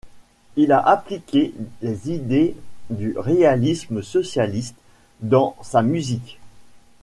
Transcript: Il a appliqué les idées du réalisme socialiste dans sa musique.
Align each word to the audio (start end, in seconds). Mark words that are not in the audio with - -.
Il 0.55 0.71
a 0.71 0.79
appliqué 0.79 1.53
les 1.83 2.09
idées 2.11 2.57
du 2.89 3.13
réalisme 3.19 4.01
socialiste 4.01 4.73
dans 5.19 5.55
sa 5.61 5.83
musique. 5.83 6.39